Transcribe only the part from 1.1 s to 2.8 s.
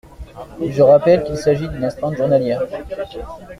qu’il s’agit d’une astreinte journalière.